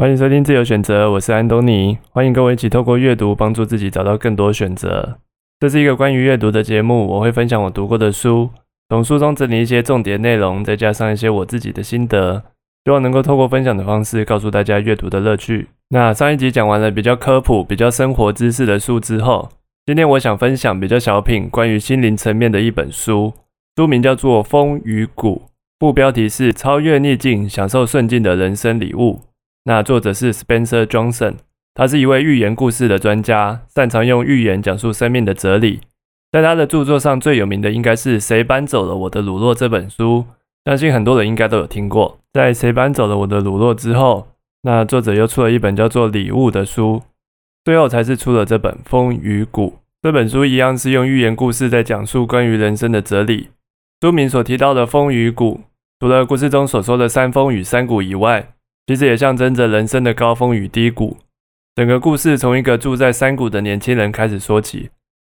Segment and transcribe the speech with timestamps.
[0.00, 1.98] 欢迎收听自由选择，我是安东尼。
[2.08, 5.18] 欢迎跟我一起透过阅读，帮助自己找到更多选择。
[5.58, 8.48] 这是一个关于阅读的节目，我会分享我读过的书，
[8.88, 12.42] 从书中整理一些重点内容，再加上一些我自己的心得，
[12.86, 15.68] 希望能够透过分享的方式，告诉大家阅读的乐趣。
[15.90, 19.50] 那上一集讲完了比较科普、比较生活知识的书之后，
[19.84, 23.34] 今天我想分享比较小品，关于心灵层面的一本书，
[23.76, 25.42] 书名叫做《风与谷》，
[25.78, 29.20] 副标题是“超越逆境，享受顺境的人生礼物”。
[29.70, 31.34] 那作者是 Spencer Johnson，
[31.74, 35.78] 他是一位寓言故事的专家，擅长用寓言讲述生命的哲理。
[36.32, 40.24] 在他的著作上最有名的应该是《谁搬走了我的乳酪》这本书，
[40.64, 42.18] 相信很多人应该都有听过。
[42.32, 44.26] 在《谁搬走了我的乳酪》之后，
[44.62, 47.02] 那作者又出了一本叫做《礼物》的书，
[47.64, 49.68] 最后才是出了这本《风与谷》。
[50.02, 53.50] 这本书一样是用寓言故事在讲述关于人生的哲理。
[54.00, 55.60] 书名所提到的风与谷，
[56.00, 58.52] 除了故事中所说的山峰与山谷以外，
[58.90, 61.16] 其实也象征着人生的高峰与低谷。
[61.76, 64.90] 整个故事从一个住在山谷的年轻人开始说起，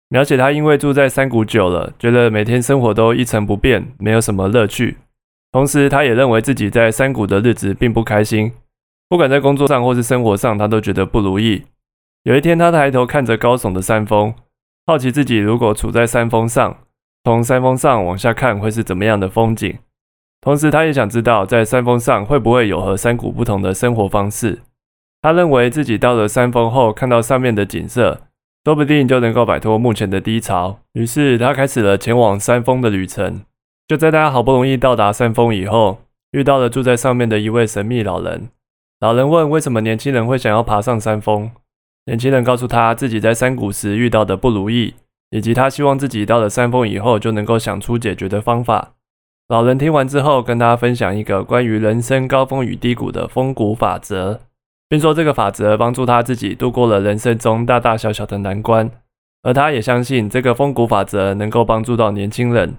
[0.09, 4.97] 描写他因为住在山谷久了，觉得每天生活都一成不变，没有什么乐趣。
[5.53, 8.51] 同时，他也认为自己在山谷的日子并不开心，
[9.07, 11.63] 不管在工作上或是生活上，他都觉得不如意。
[12.23, 14.33] 有一天，他抬头看着高耸的山峰，
[14.85, 16.77] 好奇自己如果处在山峰上，
[17.23, 19.77] 从山峰上往下看会是怎么样的风景。
[20.41, 24.59] 同时，他也想知道在山峰上会不会有和山谷不同的生活方式。
[25.21, 28.21] 他认为自己到了山峰后，看到上面的景色，
[28.63, 30.79] 说不定就能够摆脱目前的低潮。
[30.93, 33.41] 于是，他开始了前往山峰的旅程。
[33.87, 35.99] 就在他好不容易到达山峰以后，
[36.31, 38.49] 遇到了住在上面的一位神秘老人。
[38.99, 41.51] 老人问：“为什么年轻人会想要爬上山峰？”
[42.05, 44.93] 年轻人告诉他自己在山谷时遇到的不如意，
[45.31, 48.93] 以及他希望自己到了山峰以后就能够想出解决的方法。
[49.47, 54.39] 老人听完之后，跟大家分享一个关于人生高峰与低谷的风谷法则，
[54.89, 58.89] 并说这个法则帮助他自己度过了人生中大大小小的难关，
[59.43, 62.77] 而他也相信这个风谷法则能够帮助到年轻人。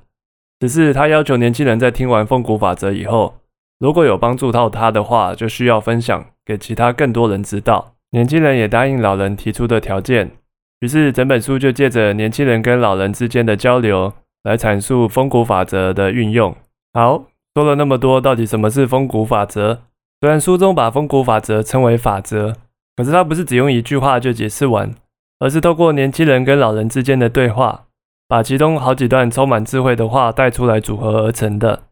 [0.59, 3.37] 只是他要求年轻人在听完风谷法则以后，
[3.79, 7.93] 如果有帮助到他的话，就需要分享给其他更多人知道。
[8.11, 10.33] 年轻人也答应老人提出的条件，
[10.81, 14.13] 于是整本书就借着年轻人跟老人之间的交流。
[14.43, 16.55] 来阐述风谷法则的运用。
[16.97, 19.83] 好，说了那么多，到底什么是风骨法则？
[20.23, 22.55] 虽然书中把风骨法则称为法则，
[22.97, 24.95] 可是它不是只用一句话就解释完，
[25.39, 27.85] 而是透过年轻人跟老人之间的对话，
[28.27, 31.83] 把其中好几段充满智慧的话带出来组合而成的。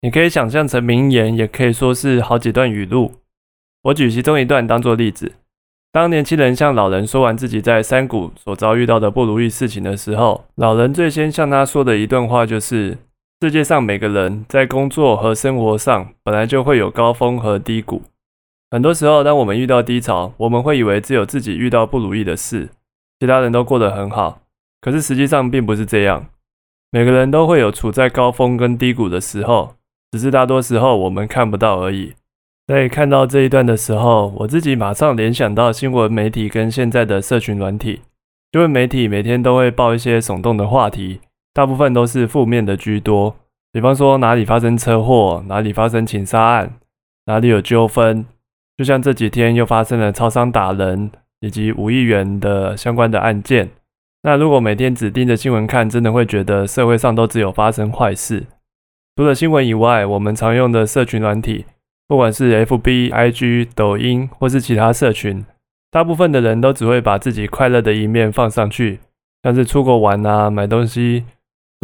[0.00, 3.12] 你可以想象成名言，也可以说是好几段语录。
[3.82, 5.32] 我举其中一段当做例子。
[5.92, 12.96] 当年轻人向老人说完自己在山谷所遭遇到的不如意事情的时候，老人最先向他说的一段话就是：
[13.40, 18.02] 世界上每个人在工作和生活上本来就会有高峰和低谷。
[18.70, 22.70] 很多时候，当我们遇到低潮，我们会以为只有自己遇到不如意的事，
[23.20, 24.40] 其他人都过得很好。
[24.80, 26.26] 可是实际上并不是这样，
[26.90, 29.76] 每个人都会有处在高峰跟低谷的时候，
[30.10, 32.14] 只是大多时候我们看不到而已。
[32.66, 38.00] 在看到这一段的时候，我自己马上联想到新闻媒体跟现在的社群软体。
[38.52, 41.20] 新闻媒体每天都会报一些耸动的话题，
[41.54, 43.34] 大部分都是负面的居多。
[43.72, 46.74] 比方说哪里发生车祸，哪里发生情杀案，
[47.24, 48.26] 哪里有纠纷。
[48.76, 51.10] 就像这几天又发生了超商打人
[51.40, 53.70] 以及五亿元的相关的案件。
[54.22, 58.44] 那如果每天只盯着新闻看，真的会觉得社会上都只有发生坏事。
[59.16, 61.66] 除了新闻以外，我们常用的社群软体。
[62.06, 65.44] 不管是 F B I G 抖音或是其他社群，
[65.90, 69.00] 大部分的人都只会把自己快乐的一面放上去，
[69.42, 71.24] 像是出国玩啊、买东西、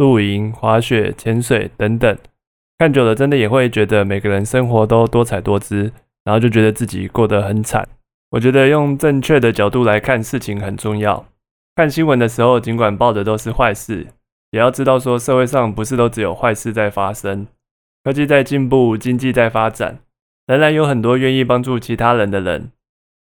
[0.01, 2.17] 露营、滑雪、潜水等等。
[2.79, 5.91] 看久了，真的也会觉得每个人生活都多彩多姿，
[6.23, 7.87] 然后就觉得自己过得很惨。
[8.31, 11.27] 我觉得用正确的角度来看事情很重要。
[11.75, 14.07] 看新闻的时候，尽管报的都是坏事，
[14.49, 17.45] 也要知道说社会上不是都只有坏事在发生，
[18.03, 19.99] 科技在进步，经济在发展。
[20.47, 22.71] 仍然有很多愿意帮助其他人的人。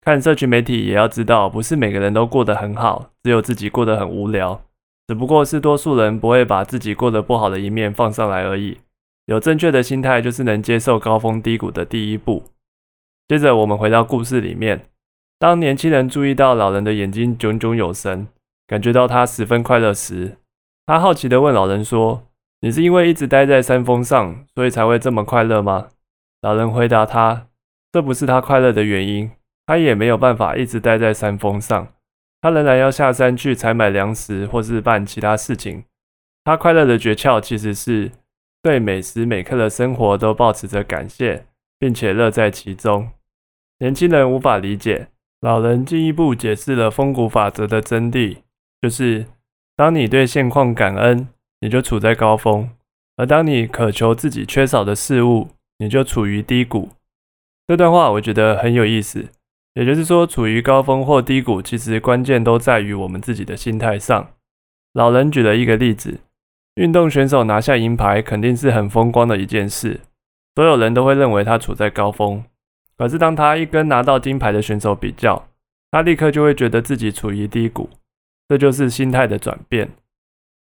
[0.01, 4.61] 看社群媒体也要知道，不是每个人都过得很好，只有自己过得很无聊。
[5.07, 8.79] 只不过是多数人不会把自己过得不好的一面放上来而已。
[9.25, 12.43] 有正确的心态，就是能接受高峰低谷的第一步。
[13.27, 14.85] 接着，我们回到故事里面。
[15.39, 18.27] 当年轻人注意到老人的眼睛炯炯有神，
[18.65, 20.37] 感觉到他十分快乐时，
[20.85, 22.23] 他好奇地问老人说
[22.61, 25.89] ：“你是因为一直待在山峰上，所以才会这么快乐吗？”
[26.41, 27.47] 老人回答他
[27.91, 29.29] ：“这不是他快乐的原因，
[29.65, 31.89] 他也没有办法一直待在山峰上，
[32.41, 35.83] 他仍然要下山去采买粮食或是办其他事情。
[36.43, 38.11] 他快乐的诀窍其实是
[38.61, 41.45] 对每时每刻的生活都保持着感谢，
[41.77, 43.09] 并且乐在其中。”
[43.79, 45.09] 年轻人无法理解，
[45.41, 48.37] 老人进一步解释了风谷法则的真谛，
[48.81, 49.25] 就是
[49.75, 51.27] 当你对现况感恩，
[51.61, 52.69] 你就处在高峰；
[53.17, 56.89] 而当你渴求自己缺少的事物，你就处于低谷。
[57.67, 59.27] 这段话我觉得很有意思，
[59.77, 64.31] 也就是说，处于高峰或低谷，其实关键都在于我们自己的心态上。
[64.93, 66.19] 老人举了一个例子。
[66.77, 69.99] 运动选手拿下银牌肯定是很风光的一件事，
[70.55, 72.43] 所有人都会认为他处在高峰。
[72.97, 75.47] 可是当他一跟拿到金牌的选手比较，
[75.91, 77.89] 他立刻就会觉得自己处于低谷。
[78.47, 79.89] 这就是心态的转变。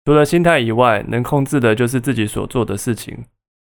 [0.06, 3.26] 除了心态以外，能控制的就是自己所做的事情。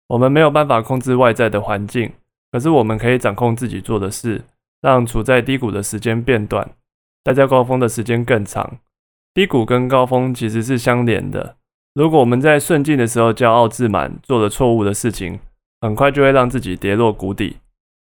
[0.09, 2.12] 我们没有办法控制外在的环境，
[2.53, 4.43] 可是我们可以掌控自己做的事，
[4.82, 6.73] 让处在低谷的时间变短，
[7.25, 8.79] 待在高峰的时间更长。
[9.32, 11.56] 低谷跟高峰其实是相连的。
[11.94, 15.38] 如果我们在顺境的时候骄傲自满，做了错误的事情，
[15.81, 17.58] 很快就会让自己跌落谷底。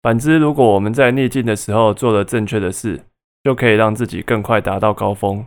[0.02, 3.00] 反之，如果我们在逆境的时候做了正确的事，
[3.42, 5.44] 就可以让自己更快达到高峰。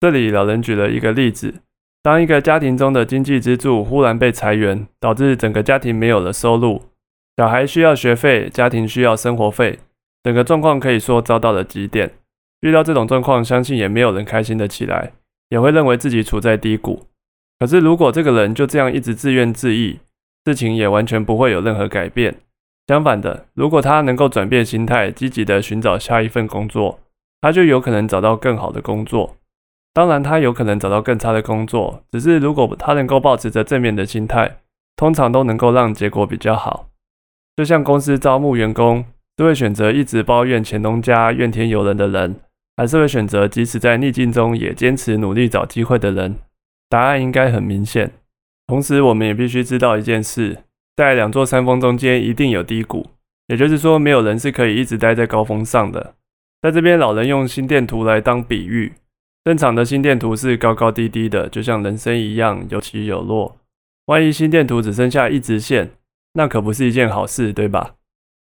[0.00, 1.56] 这里老人举了一个例子：
[2.02, 6.82] 当一个家庭中的经济支柱忽然被裁员，导致整个家庭没有了收入，
[7.36, 9.78] 小孩需要学费，家庭需要生活费，
[10.22, 12.12] 整个状况可以说遭到了极点。
[12.60, 15.12] 遇到这种状况，相信也没有人开心的起来，
[15.48, 17.06] 也会认为自己处在低谷。
[17.58, 19.98] 可是，如果这个人就这样一直自怨自艾，
[20.44, 22.36] 事情也完全不会有任何改变。
[22.88, 27.00] 相反的，如果他能够转变心态，积极的寻找下一份工作，
[27.40, 29.36] 他就有可能找到更好的工作。
[29.92, 32.02] 当然，他有可能找到更差的工作。
[32.10, 34.58] 只是如果他能够保持着正面的心态，
[34.96, 36.88] 通常都能够让结果比较好。
[37.56, 39.04] 就像公司招募员工，
[39.38, 42.36] 是会选择一直抱怨前东家、怨天尤人的人，
[42.76, 46.36] 还是会选择即使在逆境中也坚持努力找机会的人？
[46.88, 48.12] 答案应该很明显。
[48.66, 50.58] 同时，我们也必须知道一件事：
[50.96, 53.06] 在两座山峰中间一定有低谷，
[53.48, 56.14] 也就是说，没有人是可以一直待在高峰上的。
[56.60, 58.92] 在这边，老人用心电图来当比喻。
[59.44, 63.56] 正常的心电图是高高低低的，就像人生一样有起有落。
[64.06, 65.90] 万一心电图只剩下一直线，
[66.34, 67.94] 那可不是一件好事，对吧？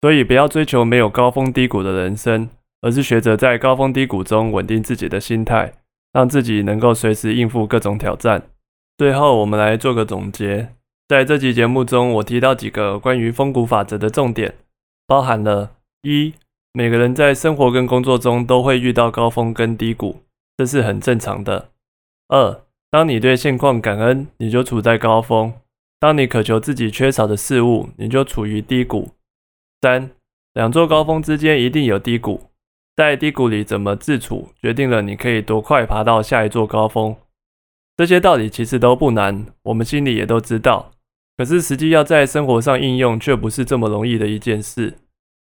[0.00, 2.48] 所以，不要追求没有高峰低谷的人生，
[2.80, 5.74] 而是学着在高峰低谷中稳定自己的心态。
[6.12, 8.42] 让自己能够随时应付各种挑战。
[8.98, 10.74] 最后，我们来做个总结。
[11.06, 14.54] 在这期节目中，我提到几个关于风谷法则的重点，
[15.06, 15.70] 包含了：
[16.02, 16.34] 一、
[16.72, 20.22] 每个人在生活跟工作中都会遇到高峰跟低谷，
[20.56, 21.68] 这是很正常的；
[22.26, 22.60] 二、
[22.90, 25.52] 当你对现况感恩，你就处在高峰；
[26.00, 29.10] 当你渴求自己缺少的事物，你就处于低谷。
[29.82, 30.10] 三、
[30.54, 32.50] 两座高峰之间一定有低谷。
[32.96, 37.16] 在低谷里怎么自处，决定了你可以多快爬到下一座高峰。
[37.96, 40.90] 这些道理其实都不难，我们心里也都知道。
[41.36, 44.98] 可是实际要在生活上应用，却不是这么容易的一件事。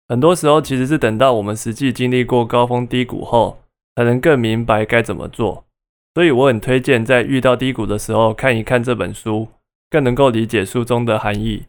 [0.08, 3.58] 很多时候，其实是等到我们实际经历过高峰低谷后，
[3.96, 5.66] 才能更明白该怎么做。
[6.14, 9.48] 所以我很推荐在遇到低谷的时候看一看这本书，
[9.90, 11.64] 更能够理解书中的含义。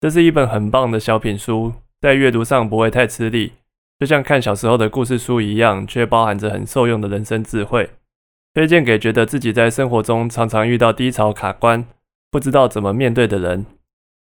[0.00, 1.72] 这是一本很棒的小品书，
[2.02, 3.52] 在阅读上不会太吃力。
[4.00, 7.88] 就像看小时候的故事书一样，却包含着很受用的人生智慧，
[8.52, 11.84] 推荐给觉得自己在生活中常常遇到低潮卡关、
[12.32, 13.64] 不知道怎么面对的人。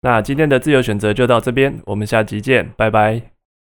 [0.02, 3.35] 那今天的自由选择就到这边，我们下集见，拜拜。